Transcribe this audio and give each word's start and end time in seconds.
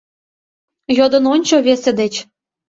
Йодын 0.97 1.25
ончо 1.33 1.55
весе 1.65 1.91
деч: 1.99 2.13